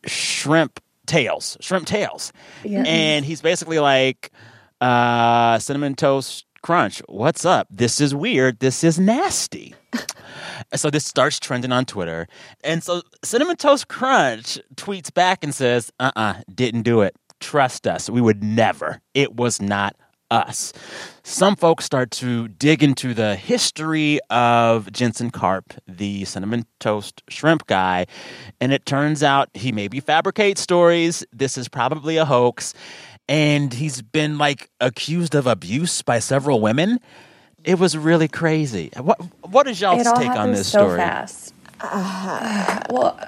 [0.06, 0.80] shrimp
[1.12, 2.32] tails, shrimp tails.
[2.63, 4.32] And he's basically like,
[4.80, 7.67] uh, cinnamon toast Crunch, what's up?
[7.71, 8.60] This is weird.
[8.60, 9.74] This is nasty.
[10.76, 12.28] so this starts trending on Twitter.
[12.63, 17.02] And so Cinnamon Toast Crunch tweets back and says, uh uh-uh, uh, did not do
[17.02, 17.15] it.
[17.39, 18.12] Trust us.
[18.12, 19.02] We would never.
[19.15, 19.95] It was not
[20.32, 20.74] us.
[21.24, 27.67] Some folks start to dig into the history of Jensen Karp, the cinnamon toast shrimp
[27.67, 28.08] guy,
[28.60, 31.24] and it turns out he maybe fabricates stories.
[31.32, 32.74] This is probably a hoax,
[33.30, 37.00] and he's been like accused of abuse by several women.
[37.63, 38.89] It was really crazy.
[38.98, 40.98] What what is y'all's take on this so story?
[40.98, 41.54] Fast.
[41.82, 43.20] Uh, well,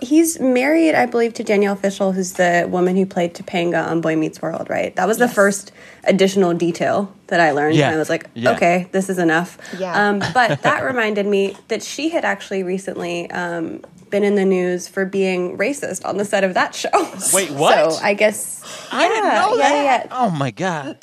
[0.00, 4.16] he's married, I believe, to Danielle Fishel, who's the woman who played Topanga on Boy
[4.16, 4.94] Meets World, right?
[4.96, 5.28] That was yes.
[5.28, 5.72] the first
[6.04, 7.76] additional detail that I learned.
[7.76, 7.88] Yeah.
[7.88, 8.52] And I was like, yeah.
[8.52, 9.58] okay, this is enough.
[9.78, 10.08] Yeah.
[10.08, 14.88] Um, but that reminded me that she had actually recently um, been in the news
[14.88, 16.88] for being racist on the set of that show.
[17.32, 17.78] Wait, what?
[17.78, 18.62] So I guess.
[18.90, 19.74] I yeah, didn't know that.
[19.74, 20.06] Yeah, yeah.
[20.10, 20.98] Oh my God.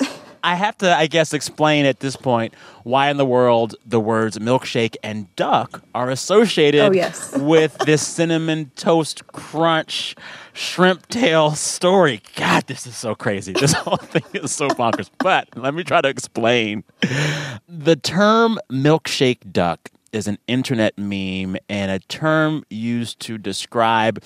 [0.46, 2.54] I have to, I guess, explain at this point
[2.84, 7.36] why in the world the words milkshake and duck are associated oh, yes.
[7.36, 10.14] with this cinnamon toast crunch
[10.52, 12.22] shrimp tail story.
[12.36, 13.54] God, this is so crazy.
[13.54, 15.10] This whole thing is so bonkers.
[15.18, 16.84] But let me try to explain.
[17.68, 24.22] The term milkshake duck is an internet meme and a term used to describe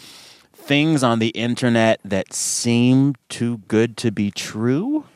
[0.52, 5.06] things on the internet that seem too good to be true.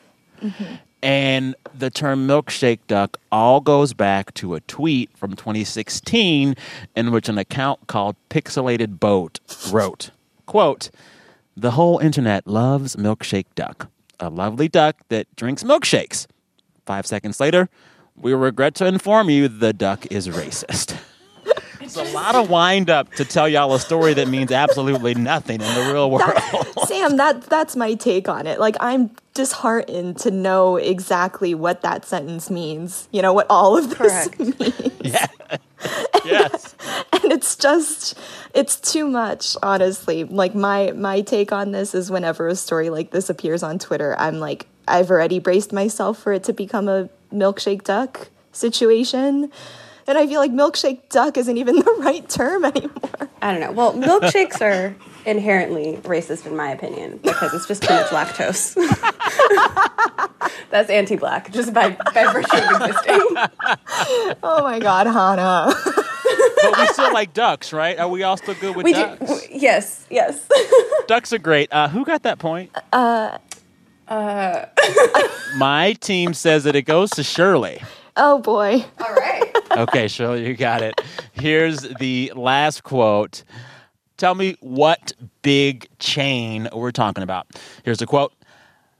[0.41, 0.75] Mm-hmm.
[1.05, 6.55] And the term milkshake duck all goes back to a tweet from 2016
[6.95, 9.39] in which an account called Pixelated Boat
[9.69, 10.09] wrote,
[10.47, 10.89] quote,
[11.55, 13.87] the whole internet loves milkshake duck,
[14.19, 16.25] a lovely duck that drinks milkshakes.
[16.87, 17.69] Five seconds later,
[18.15, 20.97] we regret to inform you the duck is racist.
[21.81, 25.61] It's a lot of wind up to tell y'all a story that means absolutely nothing
[25.61, 26.31] in the real world.
[26.33, 28.59] That, Sam, that that's my take on it.
[28.59, 33.07] Like I'm disheartened to know exactly what that sentence means.
[33.11, 34.39] You know what all of this Correct.
[34.59, 34.91] means.
[35.01, 35.27] Yeah.
[35.51, 35.61] and,
[36.25, 36.73] yes.
[37.13, 38.17] And it's just
[38.55, 40.23] it's too much, honestly.
[40.23, 44.15] Like my my take on this is whenever a story like this appears on Twitter,
[44.17, 49.51] I'm like I've already braced myself for it to become a milkshake duck situation.
[50.07, 53.29] And I feel like milkshake duck isn't even the right term anymore.
[53.41, 53.71] I don't know.
[53.71, 54.95] Well, milkshakes are
[55.25, 58.75] inherently racist in my opinion because it's just too much lactose.
[60.69, 63.21] That's anti-black just by, by virtue of existing.
[64.43, 65.73] Oh my god, Hannah.
[66.61, 67.97] but we still like ducks, right?
[67.97, 69.47] Are we all still good with we ducks?
[69.47, 70.47] Do, yes, yes.
[71.07, 71.71] ducks are great.
[71.71, 72.71] Uh, who got that point?
[72.91, 73.37] Uh,
[74.07, 74.65] uh.
[75.57, 77.81] My team says that it goes to Shirley.
[78.17, 78.85] Oh boy.
[78.99, 79.55] All right.
[79.77, 80.99] okay, Shirley, you got it.
[81.33, 83.43] Here's the last quote.
[84.17, 87.47] Tell me what big chain we're talking about.
[87.83, 88.33] Here's a quote.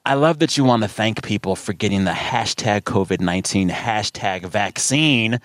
[0.06, 4.46] I love that you want to thank people for getting the hashtag COVID 19 hashtag
[4.46, 5.40] vaccine.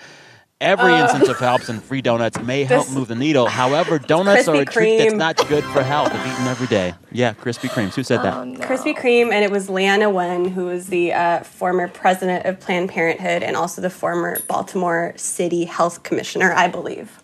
[0.61, 3.47] Every uh, instance of helps and free donuts may help move the needle.
[3.47, 6.93] However, donuts are a treat that's not good for health if eaten every day.
[7.13, 7.95] Yeah, Krispy Kremes.
[7.95, 8.37] Who said that?
[8.37, 8.59] Oh, no.
[8.59, 12.91] Krispy Kreme, and it was Leana Wen, who was the uh, former president of Planned
[12.91, 17.20] Parenthood and also the former Baltimore City Health Commissioner, I believe.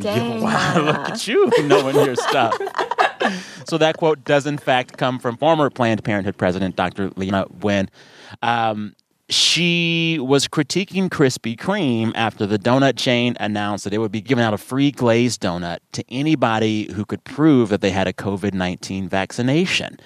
[0.00, 0.42] Dang.
[0.42, 2.56] Wow, look at you knowing your stuff.
[3.66, 7.10] so that quote does, in fact, come from former Planned Parenthood president Dr.
[7.10, 7.88] Leana Wen.
[8.42, 8.94] Um,
[9.28, 14.44] she was critiquing Krispy Kreme after the donut chain announced that it would be giving
[14.44, 18.54] out a free glazed donut to anybody who could prove that they had a COVID
[18.54, 19.98] 19 vaccination.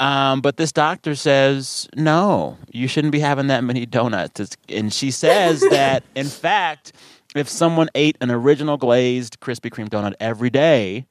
[0.00, 4.38] Um, but this doctor says, no, you shouldn't be having that many donuts.
[4.38, 6.92] It's, and she says that, in fact,
[7.38, 11.06] if someone ate an original glazed Krispy Kreme donut every day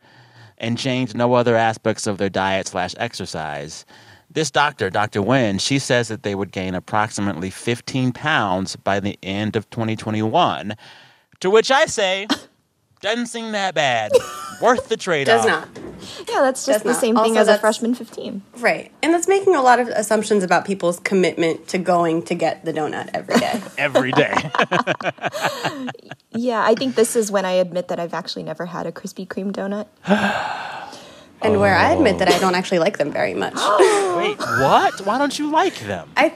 [0.57, 3.85] and changed no other aspects of their diet slash exercise,
[4.29, 5.21] this doctor, Dr.
[5.21, 10.75] Wen, she says that they would gain approximately 15 pounds by the end of 2021.
[11.39, 12.27] To which I say,
[13.01, 14.11] doesn't seem that bad.
[14.61, 15.45] Worth the trade off.
[15.45, 15.69] Does not.
[16.27, 17.01] Yeah, that's just Does the not.
[17.01, 18.41] same thing also, as a freshman 15.
[18.57, 18.91] Right.
[19.03, 22.73] And that's making a lot of assumptions about people's commitment to going to get the
[22.73, 23.61] donut every day.
[23.77, 24.33] every day.
[26.31, 29.27] yeah, I think this is when I admit that I've actually never had a Krispy
[29.27, 29.87] Kreme donut.
[31.41, 31.59] and oh.
[31.59, 33.53] where I admit that I don't actually like them very much.
[34.17, 35.05] Wait, what?
[35.05, 36.09] Why don't you like them?
[36.17, 36.33] I,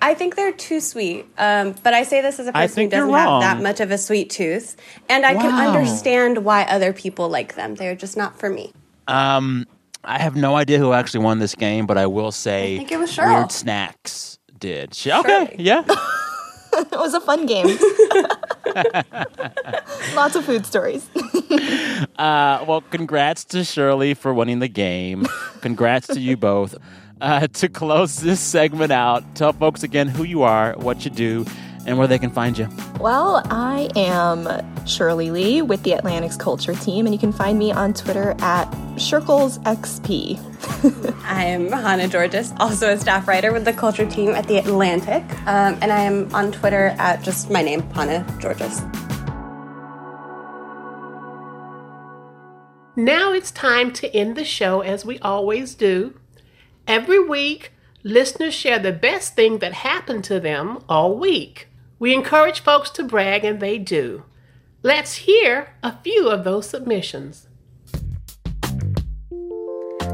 [0.00, 1.26] I think they're too sweet.
[1.38, 3.98] Um, but I say this as a person who doesn't have that much of a
[3.98, 4.76] sweet tooth,
[5.08, 5.42] and I wow.
[5.42, 7.74] can understand why other people like them.
[7.74, 8.72] They're just not for me.
[9.06, 9.66] Um,
[10.04, 12.92] I have no idea who actually won this game, but I will say, I think
[12.92, 13.38] it was Cheryl.
[13.38, 14.94] Weird Snacks did.
[14.94, 15.84] She, okay, yeah.
[16.72, 17.66] it was a fun game.
[20.14, 21.08] Lots of food stories.
[22.18, 25.26] uh, well, congrats to Shirley for winning the game.
[25.60, 26.76] Congrats to you both.
[27.20, 31.44] Uh, to close this segment out, tell folks again who you are, what you do,
[31.88, 32.68] and where they can find you.
[33.00, 34.46] Well, I am
[34.86, 38.70] Shirley Li with the Atlantic's Culture Team, and you can find me on Twitter at
[38.96, 40.38] ShirklesXP.
[41.24, 45.24] I am Hannah Giorgis, also a staff writer with the Culture Team at the Atlantic,
[45.46, 48.84] um, and I am on Twitter at just my name, Hannah Giorgis.
[52.96, 56.18] Now it's time to end the show as we always do.
[56.86, 57.72] Every week,
[58.02, 61.68] listeners share the best thing that happened to them all week.
[62.00, 64.22] We encourage folks to brag, and they do.
[64.84, 67.48] Let's hear a few of those submissions.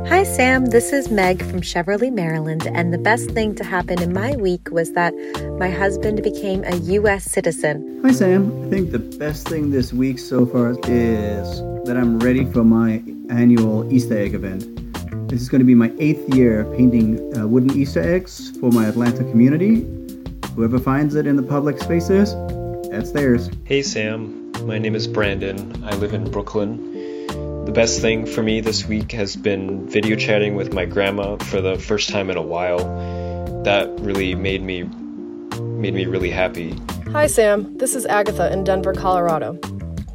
[0.09, 0.67] Hi, Sam.
[0.67, 2.67] This is Meg from Cheverly, Maryland.
[2.69, 5.13] And the best thing to happen in my week was that
[5.59, 7.25] my husband became a U.S.
[7.25, 8.01] citizen.
[8.03, 8.65] Hi, Sam.
[8.65, 13.03] I think the best thing this week so far is that I'm ready for my
[13.29, 14.65] annual Easter egg event.
[15.29, 18.87] This is going to be my eighth year painting uh, wooden Easter eggs for my
[18.87, 20.04] Atlanta community.
[20.55, 22.33] Whoever finds it in the public spaces,
[22.89, 23.51] that's theirs.
[23.65, 24.53] Hey, Sam.
[24.65, 25.85] My name is Brandon.
[25.85, 27.27] I live in Brooklyn.
[27.65, 31.61] The best thing for me this week has been video chatting with my grandma for
[31.61, 32.79] the first time in a while.
[33.65, 34.85] That really made me
[35.61, 36.79] made me really happy.
[37.11, 39.59] Hi Sam, this is Agatha in Denver, Colorado.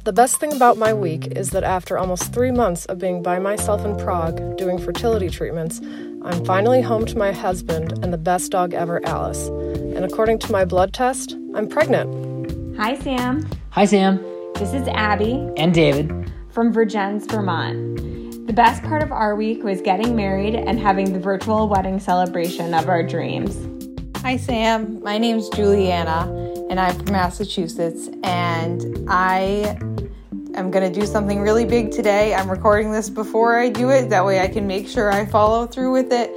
[0.10, 3.38] The best thing about my week is that after almost three months of being by
[3.38, 5.82] myself in Prague doing fertility treatments,
[6.24, 9.49] I'm finally home to my husband and the best dog ever, Alice.
[9.49, 12.76] And according to my blood test, I'm pregnant.
[12.76, 13.47] Hi Sam.
[13.70, 14.18] Hi Sam.
[14.55, 15.47] This is Abby.
[15.57, 18.47] And David from Vergennes, Vermont.
[18.47, 22.74] The best part of our week was getting married and having the virtual wedding celebration
[22.74, 23.55] of our dreams.
[24.22, 25.01] Hi, Sam.
[25.01, 26.28] My name's Juliana,
[26.70, 28.10] and I'm from Massachusetts.
[28.24, 29.78] And I
[30.60, 32.36] am going to do something really big today.
[32.36, 35.66] I'm recording this before I do it, that way I can make sure I follow
[35.66, 36.32] through with it.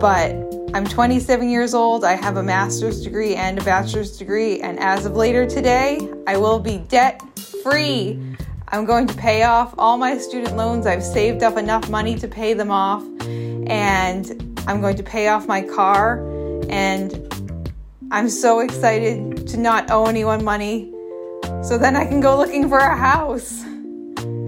[0.00, 0.30] But
[0.74, 2.04] I'm 27 years old.
[2.04, 4.60] I have a master's degree and a bachelor's degree.
[4.60, 7.20] And as of later today, I will be debt
[7.62, 8.20] free.
[8.68, 10.86] I'm going to pay off all my student loans.
[10.86, 13.02] I've saved up enough money to pay them off.
[13.22, 16.18] And I'm going to pay off my car.
[16.68, 17.12] And
[18.12, 20.94] I'm so excited to not owe anyone money.
[21.68, 23.62] So then I can go looking for a house.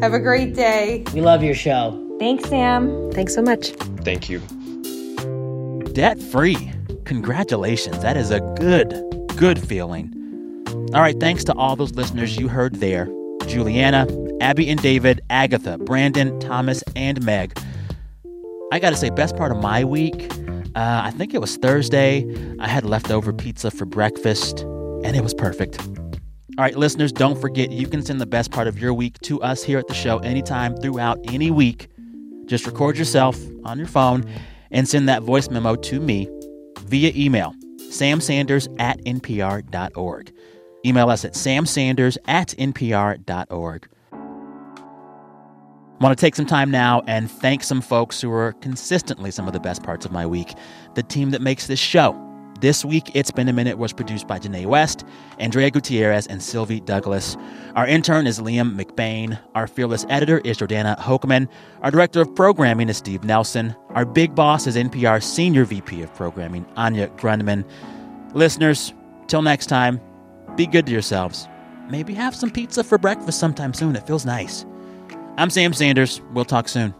[0.00, 1.04] Have a great day.
[1.12, 2.16] We love your show.
[2.18, 3.10] Thanks, Sam.
[3.12, 3.72] Thanks so much.
[4.04, 4.38] Thank you.
[5.92, 6.72] Debt free.
[7.04, 8.00] Congratulations.
[8.00, 8.88] That is a good,
[9.36, 10.14] good feeling.
[10.94, 13.06] All right, thanks to all those listeners you heard there.
[13.46, 14.06] Juliana,
[14.40, 17.52] Abby and David, Agatha, Brandon, Thomas, and Meg.
[18.72, 20.32] I gotta say, best part of my week,
[20.74, 22.24] uh, I think it was Thursday.
[22.58, 25.78] I had leftover pizza for breakfast, and it was perfect.
[26.61, 29.40] All right, listeners, don't forget you can send the best part of your week to
[29.40, 31.88] us here at the show anytime throughout any week.
[32.44, 34.30] Just record yourself on your phone
[34.70, 36.28] and send that voice memo to me
[36.80, 40.32] via email, samsanders at npr.org.
[40.84, 43.88] Email us at samsanders at npr.org.
[44.12, 44.18] I
[45.98, 49.54] want to take some time now and thank some folks who are consistently some of
[49.54, 50.52] the best parts of my week.
[50.94, 52.30] The team that makes this show.
[52.61, 55.06] This week, It's Been a Minute was produced by Janae West,
[55.38, 57.40] Andrea Gutierrez, and Sylvie Douglis.
[57.74, 59.40] Our intern is Liam McBain.
[59.54, 61.48] Our fearless editor is Jordana Hochman.
[61.80, 63.74] Our director of programming is Steve Nelson.
[63.94, 67.64] Our big boss is NPR's senior VP of programming, Anya Grundmann.
[68.34, 68.92] Listeners,
[69.26, 69.98] till next time,
[70.54, 71.48] be good to yourselves.
[71.88, 73.96] Maybe have some pizza for breakfast sometime soon.
[73.96, 74.66] It feels nice.
[75.38, 76.20] I'm Sam Sanders.
[76.34, 76.94] We'll talk soon.